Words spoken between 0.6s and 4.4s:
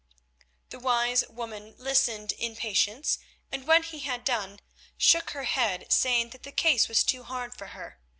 The wise woman listened in patience, and when he had